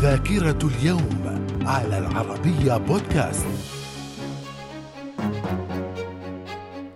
[0.00, 3.46] ذاكرة اليوم على العربية بودكاست.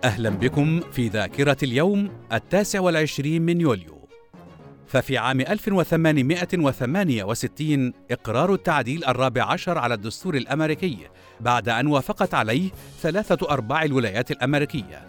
[0.03, 4.07] أهلا بكم في ذاكرة اليوم التاسع والعشرين من يوليو.
[4.87, 10.97] ففي عام 1868 إقرار التعديل الرابع عشر على الدستور الأمريكي
[11.39, 12.69] بعد أن وافقت عليه
[13.01, 15.05] ثلاثة أرباع الولايات الأمريكية.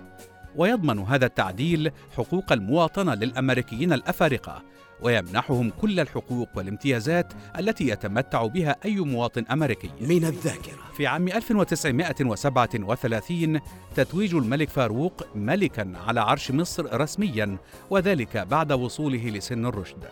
[0.57, 4.63] ويضمن هذا التعديل حقوق المواطنة للأمريكيين الأفارقة
[5.05, 9.91] ويمنحهم كل الحقوق والامتيازات التي يتمتع بها أي مواطن أمريكي.
[10.01, 10.79] من الذاكرة.
[10.97, 13.61] في عام 1937
[13.97, 17.57] تتويج الملك فاروق ملكا على عرش مصر رسميا
[17.91, 20.05] وذلك بعد وصوله لسن الرشد.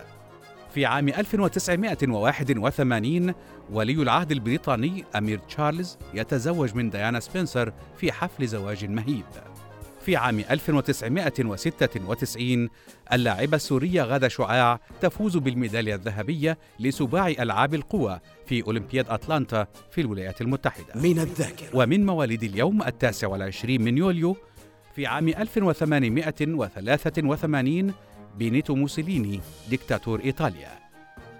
[0.73, 3.33] في عام 1981
[3.71, 9.25] ولي العهد البريطاني أمير تشارلز يتزوج من ديانا سبنسر في حفل زواج مهيب.
[10.05, 12.69] في عام 1996
[13.13, 20.41] اللاعبة السورية غادة شعاع تفوز بالميدالية الذهبية لسباعي ألعاب القوى في أولمبياد أتلانتا في الولايات
[20.41, 20.85] المتحدة.
[20.95, 21.67] من الذاكرة.
[21.73, 24.37] ومن مواليد اليوم التاسع والعشرين من يوليو
[24.95, 27.93] في عام 1883
[28.37, 30.69] بينيتو موسوليني ديكتاتور إيطاليا.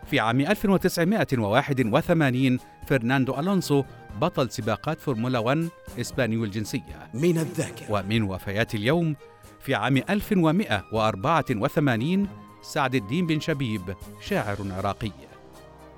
[0.05, 3.83] في عام 1981 فرناندو ألونسو
[4.21, 5.69] بطل سباقات فورمولا 1
[5.99, 7.91] إسباني الجنسية من الذاكرة.
[7.91, 9.15] ومن وفيات اليوم
[9.59, 12.27] في عام 1184
[12.61, 15.11] سعد الدين بن شبيب شاعر عراقي.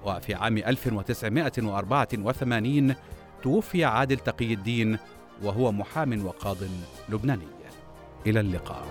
[0.04, 2.96] وفي عام 1984
[3.44, 4.98] توفي عادل تقي الدين
[5.44, 6.58] وهو محام وقاض
[7.10, 7.48] لبناني
[8.28, 8.86] إلى اللقاء.